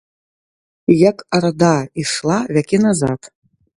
[1.09, 3.33] Як арда ішла вякі назад.